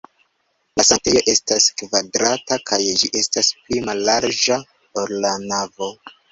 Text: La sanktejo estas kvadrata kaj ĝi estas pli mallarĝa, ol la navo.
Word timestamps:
La 0.79 0.85
sanktejo 0.87 1.21
estas 1.33 1.67
kvadrata 1.81 2.59
kaj 2.71 2.81
ĝi 3.03 3.11
estas 3.23 3.53
pli 3.61 3.85
mallarĝa, 3.93 4.61
ol 5.05 5.17
la 5.29 5.39
navo. 5.49 5.95